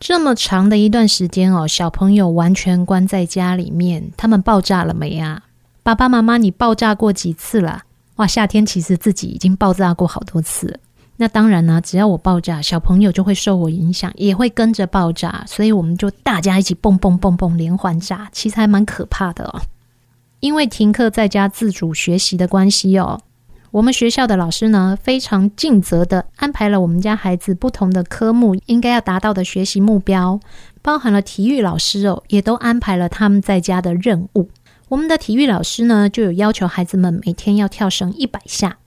[0.00, 5.42] 这么长的一段时间哦，小朋友完全关在家里面，他们爆炸了没啊？
[5.82, 7.82] 爸爸妈妈，你爆炸过几次了？
[8.16, 10.80] 哇，夏天其实自己已经爆炸过好多次。
[11.18, 19.60] 那当然呢，只要我爆炸，小朋友就会受我影响，也会跟着爆炸，所以我们就大家一起蹦蹦蹦蹦连环炸，其实还蛮可怕的哦。
[20.40, 23.20] 因为停课在家自主学习的关系哦。
[23.70, 30.40] 我们学校的老师呢，非常尽责的安排了我们家孩子不同的科目应该要达到的学习目标，
[30.80, 34.48] 包含了体育老师哦，也都安排了他们在家的任务。
[34.88, 38.78] 我们的体育老师呢，就有要求孩子们每天要跳绳一百下，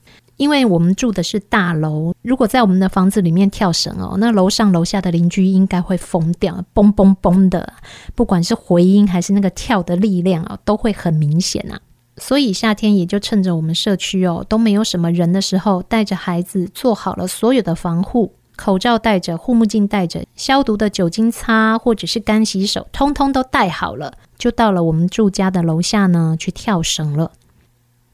[0.42, 7.72] 因为我们住的是大楼，如果在我们的房子里面跳绳哦，那楼上楼下的邻居应该会疯掉，嘣嘣嘣的，
[8.16, 11.78] 不管是回音还是那个跳的力量啊，都会很明显啊。
[12.16, 27.30] 所以夏天也就趁着我们社区哦都没有什么人的时候，带着孩子做好了所有的防护，口罩戴着，护目镜戴着，消毒的酒精擦或者是干洗手，通通都戴好了，就到了我们住家的楼下呢去跳绳了。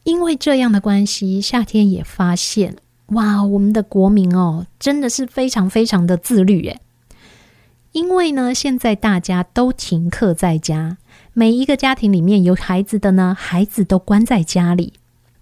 [0.09, 2.77] 因为这样的关系，夏天也发现
[3.09, 6.81] 哇，我们的国民哦真的是非常非常的自律耶。
[7.93, 10.97] 因为呢，现在大家都停课在家。
[11.35, 14.95] 每一个家庭里面有孩子的呢，孩子都关在家里。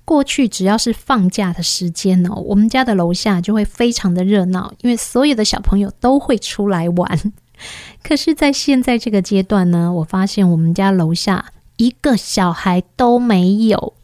[0.05, 7.33] 过去只要是放假的时间哦，我们家的楼下就会非常的热闹，因为所有的小朋友都会出来玩。
[8.03, 13.95] 可是，在现在这个阶段呢，我发现我们家楼下一个小孩都没有。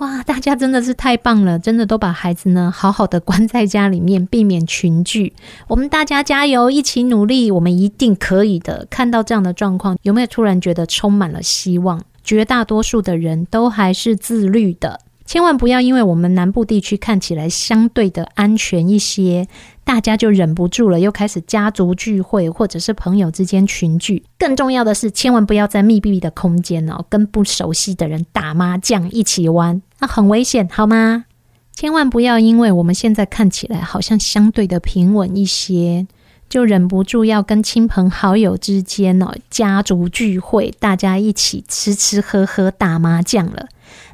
[0.00, 1.58] 哇，大家真的是太棒了！
[1.58, 5.34] 真的都把孩子呢好好的关在家里面，避免群聚。
[5.68, 8.86] 我们大家加油，一起努力，我们一定可以的。
[8.88, 12.00] 看到这样的状况，有没有突然觉得充满了希望？
[12.24, 15.00] 绝大多数的人都还是自律的。
[15.26, 19.46] 千万不要因为我们南部地区看起来相对的安全一些，
[19.84, 24.24] 大家就忍不住了，又开始家族聚会或者是朋友之间群聚。
[24.38, 31.26] 更重要的是，千万不要在密闭的空间哦，跟不熟悉的人打麻将一起玩，那很危险，好吗？
[31.72, 36.06] 千万不要因为我们现在看起来好像相对的平稳一些，
[36.48, 43.68] 就忍不住要跟亲朋好友之间哦，家族聚会，大家一起吃吃喝喝打麻将了。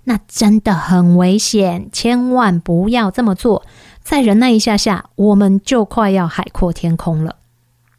[0.04, 3.64] 那真的很危险，千万不要这么做。
[4.04, 7.36] 再忍耐一下下，我们就快要海阔天空了。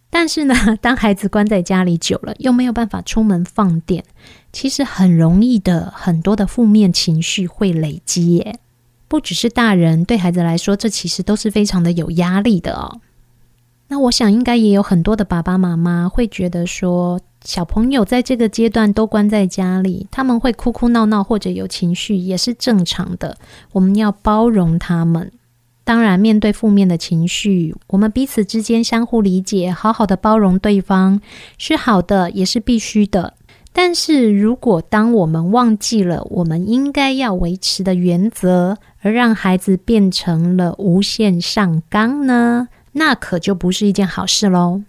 [0.09, 4.05] 但是呢，当孩子关在家里久了，又没有办法出门放电，
[4.59, 8.57] 其实很容易的，很多的负面情绪会累积耶。
[9.07, 12.99] 不只是大人，对孩子来说，这其实都是非常的有压力的哦。
[13.87, 23.37] 那我想，应该也有很多的爸爸妈妈会觉得说，小朋友在这个阶段都关在家里，他们会哭哭闹闹或者有情绪也是正常的。
[23.73, 25.31] 我们要包容他们。
[25.83, 31.21] 当然，面对负面的情绪，我们彼此之间相互理解，好好的包容对方
[31.59, 33.35] 是好的，也是必须的。
[33.79, 42.69] 但是如果当我们忘记了我们应该要维持的原则，而让孩子变成了无限上纲呢？
[42.93, 44.81] 那可就不是一件好事喽。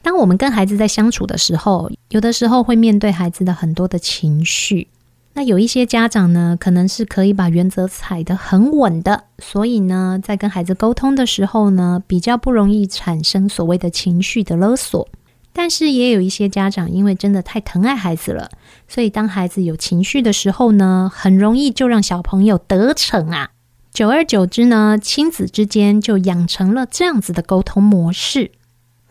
[0.00, 4.88] 当我们跟孩子在相处的时候，有的时候会面对孩子的很多的情绪。
[5.34, 15.06] 那有一些家长呢，可能是可以把原则踩得很稳的，所以呢，在跟孩子沟通的时候呢，比较不容易产生所谓的情绪的勒索。
[15.52, 18.50] 但是也有一些家长，因为真的太疼爱孩子了，
[18.88, 23.50] 所以当孩子有情绪的时候呢，很容易就让小朋友得逞啊。
[23.92, 28.52] 久而久之呢，亲子之间就养成了这样子的沟通模式。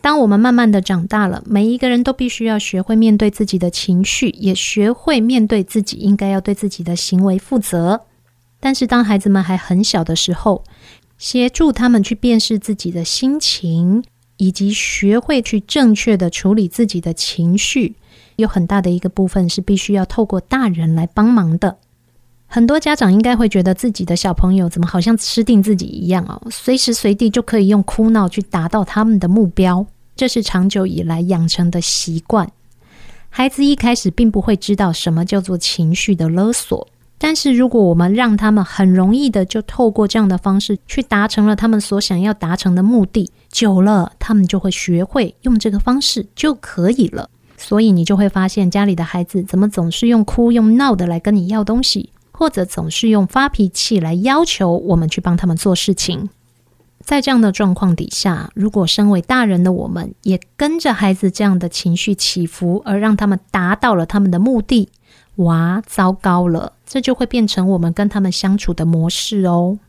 [0.02, 8.02] 当我们慢慢的长大了，每一个人都必须要学会面对自己的情绪，也学会面对自己应该要对自己的行为负责。
[8.60, 10.64] 但是当孩子们还很小的时候，
[11.20, 14.04] 协助他们去辨识自己的心情，
[14.42, 17.94] 以及学会去正确的处理自己的情绪，
[18.38, 21.78] 有很大的一个部分是必须要透过大人来帮忙的。
[22.48, 29.86] 很多家长应该会觉得自己的小朋友怎么好像吃定自己一样哦，随时随地就可以用哭闹去达到他们的目标，
[30.16, 32.52] 这是长久以来养成的习惯。
[33.30, 36.88] 孩子一开始并不会知道什么叫做情绪的勒索，
[37.24, 47.30] 但是如果我们让他们很容易的就透过这样的方式去达成了他们所想要达成的目的，久了他们就会学会用这个方式就可以了。
[47.58, 52.10] 所以你就会发现家里的孩子怎么总是用哭用闹的来跟你要东西。
[52.34, 56.28] 或者总是用发脾气来要求我们去帮他们做事情，
[57.00, 64.90] 在这样的状况底下，如果身为大人的我们也跟着孩子这样的情绪起伏，而让他们达到了他们的目的，
[65.36, 69.80] 哇，糟糕了，这就会变成我们跟他们相处的模式哦。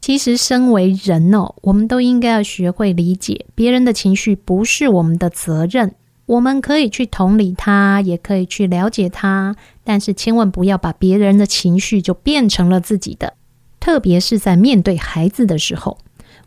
[0.00, 5.94] 其实，身为人哦，我们都应该要学会理解别人的情绪不是我们的责任。
[6.26, 9.54] 我们可以去同理他，也可以去了解他，
[9.84, 13.34] 但是千万不要把别人的情绪就变成了自己的。
[13.78, 15.96] 特别是在面对孩子的时候，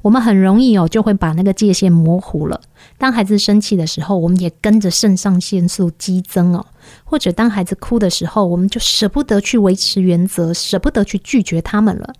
[0.01, 2.59] 我们很容易哦就会把那个界限模糊了。
[2.97, 6.65] 当孩子生气的时候，我们也跟着肾上腺素激增哦；
[7.03, 12.13] 或者当孩子哭的时候，我们就舍不得去维持原则，舍不得去拒绝他们了。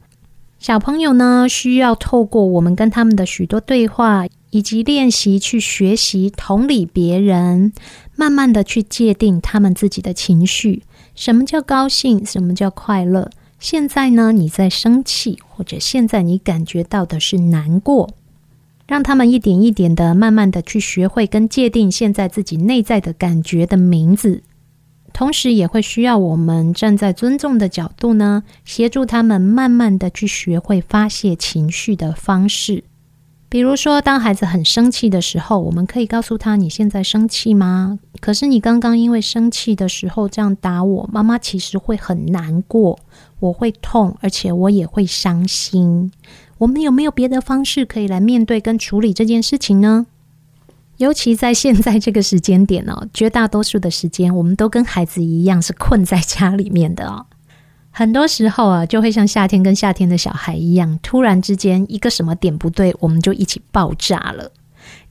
[0.60, 4.26] 小朋友呢，需要透过我们跟他们的许多对话。
[4.54, 7.72] 以及练习去学习同理别人，
[8.18, 10.84] 慢慢的去界定他们自己的情绪。
[11.16, 12.26] 什么叫高兴？
[12.26, 13.30] 什么叫快乐？
[13.62, 18.10] 现在呢，你在生气，或者现在你感觉到的是难过，
[18.88, 24.42] 让他们一点一点的，慢慢的去学会跟界定现在自己内在的感觉的名字。
[25.14, 32.84] 同时，也会需要我们站在尊重的角度呢，协助他们慢慢的去学会发泄情绪的方式。
[33.52, 38.00] 比如说，当孩子很生气的时候，我们可以告诉他：“你现在生气吗？
[38.22, 42.98] 可是你刚刚因为生气的时候这样打我，妈妈其实会很难过，
[43.42, 46.14] 我会痛，而且我也会伤心。
[46.60, 50.06] 我们有没有别的方式可以来面对跟处理这件事情呢？
[50.96, 57.26] 尤其在现在这个时间点哦，绝大多数的时间，我们都跟孩子一样是困在家里面的哦。”
[57.92, 64.52] 很多时候啊，就会像夏天跟夏天的小孩一样，突然之间一个什么点不对，我们就一起爆炸了。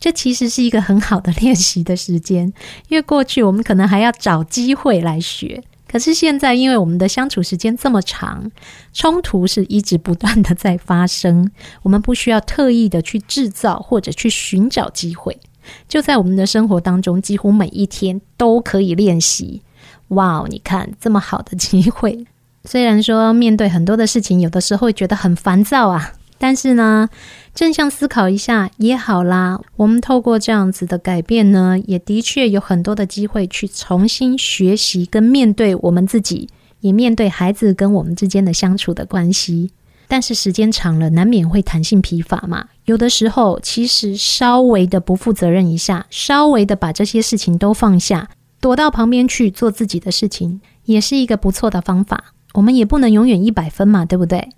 [0.00, 2.52] 这其实是一个很好的练习的时间，
[2.88, 8.50] 因为过去我们可能还要找机会来学，可是现在因为我们的相处时间这么长，
[8.92, 11.50] 冲突是一直不断的在发生，
[11.82, 15.38] 我们不需要特意的去制造或者去寻找机会，
[15.86, 19.62] 就在我们的生活当中，几乎每一天都可以练习。
[20.08, 22.26] 哇，你看这么好的机会！
[22.64, 27.08] 虽然说面对很多的事情，有的时候会觉得很烦躁啊，但是呢，
[27.54, 29.58] 正向思考一下也好啦。
[29.76, 36.48] 我们透过这样子的改变呢，也的确有很多的机会去重新学习跟面对我们自己，
[36.80, 39.70] 也面对孩子跟我们之间的相处的关系。
[40.06, 42.66] 但是时间长了，难免会弹性疲乏嘛。
[42.84, 48.28] 有的时候，其实稍微的不负责任一下，稍微的把这些事情都放下，
[48.60, 52.34] 躲到旁边去做自己的事情，也是一个不错的方法。
[52.54, 54.48] 我们也不能永远一百分嘛，对不对？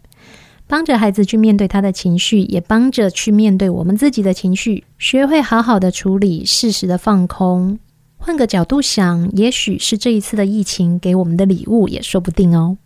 [0.67, 7.79] 帮着孩子去面对他的情绪，也帮着去面对我们自己的情绪，学会好好的处理，适时的放空。
[8.17, 12.79] 换个角度想，也许是这一次的疫情给我们的礼物，也说不定哦。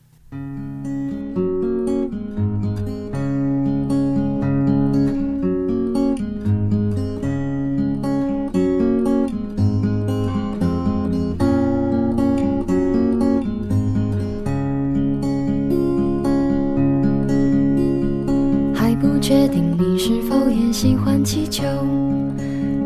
[20.78, 21.64] 喜欢气球，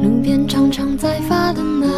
[0.00, 1.88] 路边常常在发的那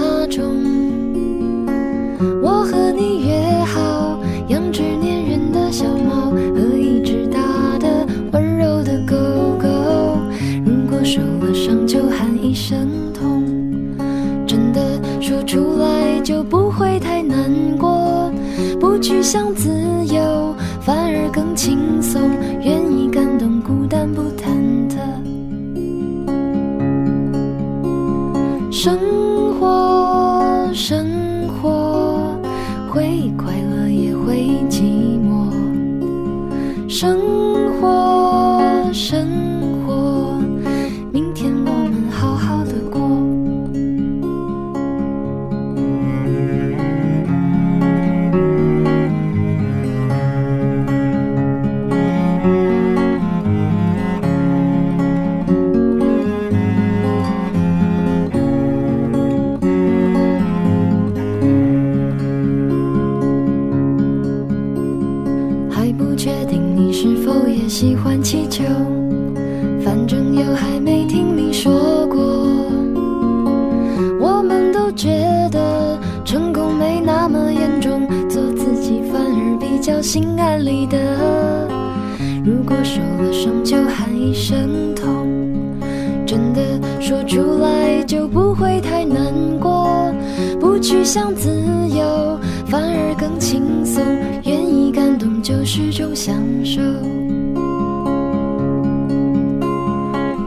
[91.22, 91.48] 想自
[91.96, 94.02] 由，反而更轻松，
[94.42, 96.80] 愿意感动就是种享受。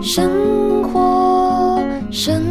[0.02, 2.44] 生活，生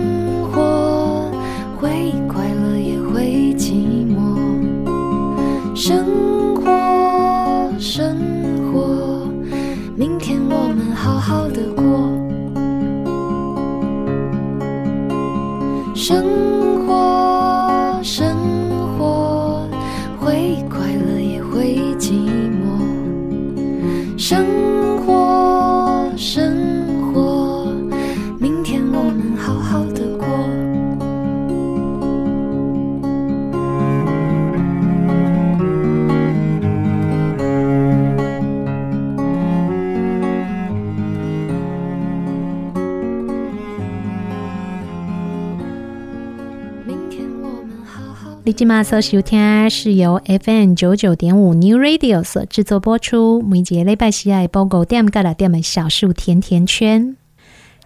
[48.46, 57.16] 你今麦所收听是由 FM 九九点五 New Radio 所制作播出，每节礼拜四爱报告点个了点的小树甜甜圈。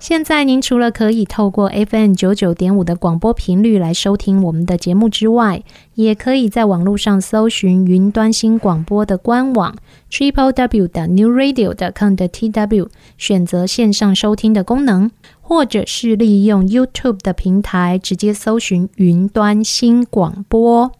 [0.00, 9.74] 现在您除了可以透过 FM 九九点五的广播频率来收听我们的节目之外，也可以在网络上搜寻云端新广播的官网
[10.08, 20.92] triple w 的 new radio 的 com 的 tw，选择线上收听的功能，或者是利用 YouTube 的平台直接搜寻云端新广播，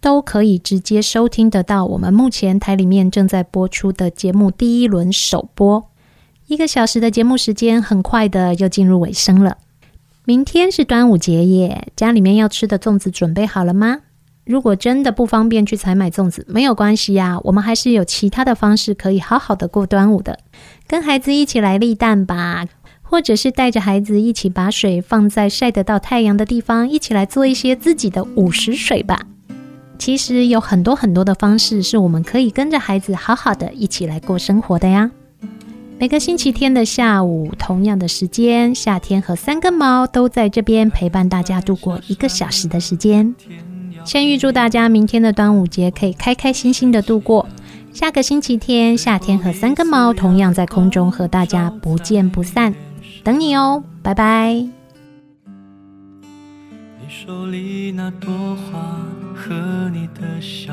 [0.00, 5.87] 都可以直接收听得到我们目前台里面正在播出的节目第一轮首播。
[6.48, 9.58] 一个小时的节目时间很快的又进入尾声了。
[10.24, 13.98] 明天是端午节耶，家里面要吃的粽子准备好了吗？
[14.46, 20.38] 如果真的不方便去采买粽子，没有关系呀，我们还是有其他的方式可以好好的过端午的。
[20.86, 22.64] 跟孩子一起来立蛋吧，
[23.02, 29.20] 或者是带着孩子一起把水放在晒得到太阳的地方，一起来做一些自己的午时水吧。
[29.98, 35.10] 其实有很多很多的方式，是我们可以跟着孩子好好的一起来过生活的呀。
[36.00, 43.34] 每个星期天的下午，同样的时间，夏天和三根毛都在这边陪伴大家度过一个小时的时间。
[44.04, 47.48] 先预祝大家明天的端午节可以开开心心的度过。
[47.92, 52.72] 下个星期天，夏天和三根毛同样在空中和大家不见不散。
[53.24, 54.52] 等你哦，拜拜。
[54.54, 54.70] 你
[57.08, 59.00] 手里那朵花
[59.34, 60.72] 和你的笑，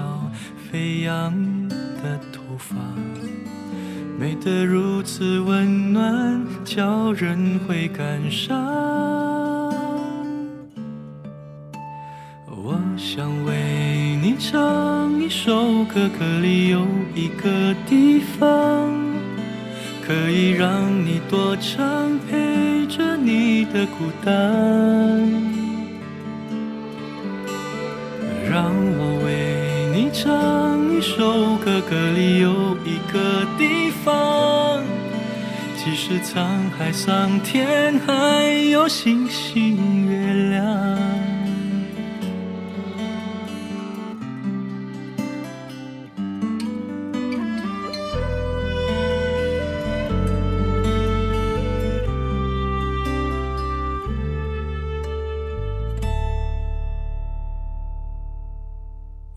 [0.70, 1.34] 飞扬
[1.68, 2.76] 的头发。
[4.18, 8.58] 美得如此温暖，叫人会感伤。
[12.48, 18.90] 我想为你唱一首歌，歌里有一个地方，
[20.02, 20.72] 可以让
[21.06, 24.34] 你躲藏，陪着你的孤单。
[28.50, 29.65] 让我为
[29.96, 34.84] 你唱一首歌，歌里有一个地方，
[35.78, 41.25] 即使沧海桑田，还有星星月亮。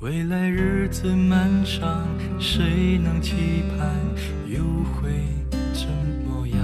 [0.09, 2.09] 未来日子漫长，
[2.41, 3.95] 谁能期盼
[4.47, 4.63] 又
[4.95, 5.23] 会
[5.75, 5.87] 怎
[6.25, 6.59] 么样？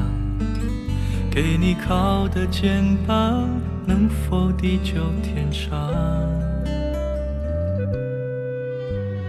[1.31, 3.47] 给你靠的肩膀，
[3.85, 5.93] 能否地久天长？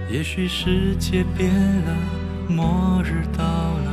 [0.10, 1.94] 也许世界变了，
[2.48, 3.92] 末日到了，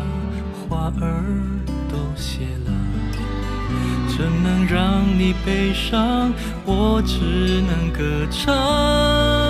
[0.54, 1.24] 花儿
[1.90, 2.70] 都谢了，
[4.16, 6.32] 怎能让你悲伤？
[6.64, 9.41] 我只能歌唱。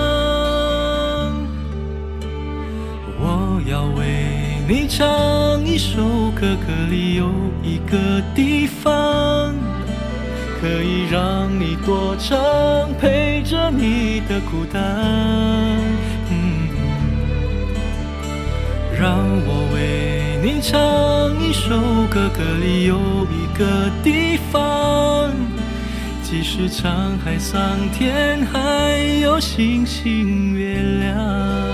[3.66, 4.26] 要为
[4.68, 7.30] 你唱一首歌，歌里有
[7.62, 9.54] 一个地方，
[10.60, 12.38] 可以让你躲藏，
[13.00, 14.82] 陪着你的孤单。
[16.30, 16.68] 嗯
[18.98, 20.78] 让我为你唱
[21.40, 21.70] 一首
[22.10, 22.96] 歌，歌里有
[23.30, 25.30] 一个地方，
[26.22, 27.60] 即使沧海桑
[27.92, 31.71] 田，还有星星月亮。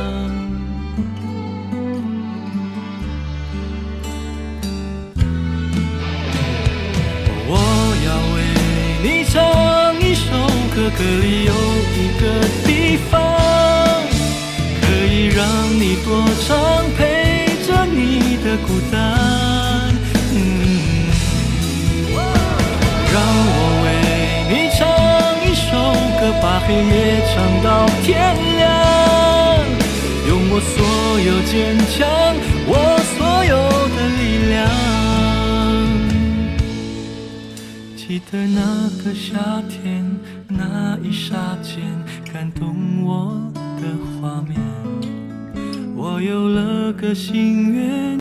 [10.91, 11.53] 歌，里有
[11.95, 12.22] 一个
[12.64, 12.68] 地
[13.11, 13.20] 方，
[14.80, 15.45] 可以让
[15.78, 16.07] 你躲
[16.47, 16.49] 藏
[16.97, 17.01] 陪
[17.66, 18.28] 着你。
[18.49, 18.97] 的孤单，
[20.32, 20.36] 嗯，
[23.12, 23.16] 让
[23.51, 23.86] 我为
[24.49, 24.80] 你唱
[25.45, 25.68] 一首
[26.18, 26.97] 歌，把黑夜
[27.28, 27.68] 唱到
[28.03, 28.09] 天
[28.57, 28.66] 亮，
[30.28, 30.74] 用我所
[31.20, 32.09] 有坚强，
[32.66, 32.72] 我
[33.18, 33.53] 所有
[33.95, 34.57] 的力量。
[37.97, 38.62] 记得那
[39.05, 39.36] 个夏
[39.68, 39.86] 天，
[40.59, 41.85] 那一刹间
[42.33, 43.83] 感动我的
[44.21, 44.59] 画面，
[45.95, 48.09] 我有了个心愿。